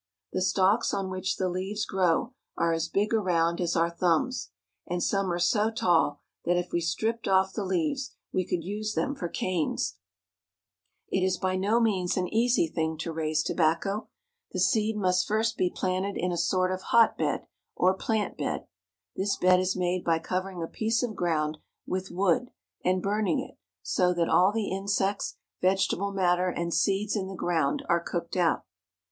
[0.33, 4.49] The stalks on which the leaves grow are as big around as our thumbs,
[4.87, 8.95] and some are so tall that if we stripped off the leaves we could use
[8.95, 9.97] them for canes.
[11.13, 11.21] RAISING TOBACCO.
[11.21, 14.09] 107 It is by no means an easy thing to raise tobacco.
[14.53, 17.45] The seed must first be planted in a sort of hotbed
[17.75, 18.65] or plant bed.
[19.15, 22.49] This bed is made by covering a piece of ground with wood,
[22.83, 27.83] and burning it, so that all the insects, vegetable matter, and seeds in the ground
[27.87, 28.65] are cooked out.